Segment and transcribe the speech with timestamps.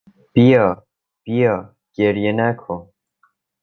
[0.33, 0.65] بیا،
[1.23, 1.55] بیا،
[1.95, 2.81] گریه نکن!